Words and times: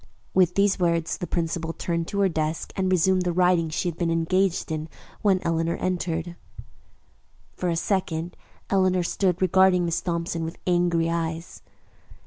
With 0.33 0.55
these 0.55 0.79
words 0.79 1.19
the 1.19 1.27
principal 1.27 1.73
turned 1.73 2.07
to 2.07 2.21
her 2.21 2.27
desk 2.27 2.73
and 2.75 2.91
resumed 2.91 3.21
the 3.21 3.31
writing 3.31 3.69
she 3.69 3.87
had 3.87 3.99
been 3.99 4.09
engaged 4.09 4.71
in 4.71 4.89
when 5.21 5.37
Eleanor 5.43 5.75
entered. 5.75 6.35
For 7.55 7.69
a 7.69 7.75
second, 7.75 8.35
Eleanor 8.71 9.03
stood 9.03 9.39
regarding 9.43 9.85
Miss 9.85 10.01
Thompson 10.01 10.43
with 10.43 10.57
angry 10.65 11.07
eyes. 11.07 11.61